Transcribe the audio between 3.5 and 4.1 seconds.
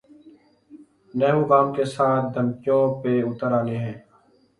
آئے ہیں۔